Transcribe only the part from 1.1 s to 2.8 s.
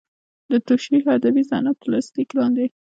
ادبي صنعت تر سرلیک لاندې.